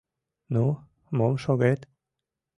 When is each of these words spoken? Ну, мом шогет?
Ну, 0.53 0.63
мом 1.17 1.33
шогет? 1.43 1.81